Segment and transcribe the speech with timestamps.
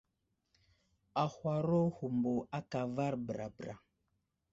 [1.23, 3.75] Ahwaro humbo aka avar bəra bəra.